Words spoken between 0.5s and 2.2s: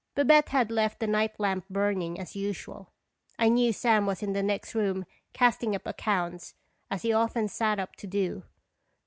left the night lamp burn ing,